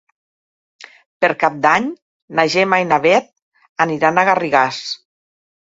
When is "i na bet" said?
2.85-3.31